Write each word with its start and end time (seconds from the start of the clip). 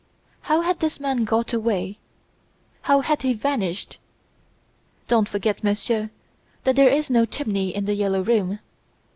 How 0.41 0.61
had 0.61 0.79
this 0.79 0.99
man 0.99 1.25
got 1.25 1.53
away? 1.53 1.99
How 2.81 3.01
had 3.01 3.21
he 3.21 3.35
vanished? 3.35 3.99
Don't 5.07 5.29
forget, 5.29 5.63
monsieur, 5.63 6.09
that 6.63 6.75
there 6.75 6.89
is 6.89 7.11
no 7.11 7.23
chimney 7.27 7.75
in 7.75 7.85
"The 7.85 7.93
Yellow 7.93 8.21
Room". 8.23 8.57